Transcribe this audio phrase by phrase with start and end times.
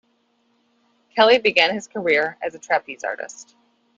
[1.15, 3.55] Kelly began his career as a trapeze artist.